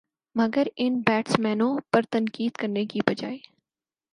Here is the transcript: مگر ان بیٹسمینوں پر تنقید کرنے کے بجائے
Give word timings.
مگر 0.35 0.67
ان 0.77 0.99
بیٹسمینوں 1.07 1.77
پر 1.91 2.01
تنقید 2.11 2.51
کرنے 2.51 2.85
کے 2.85 2.99
بجائے 3.07 3.37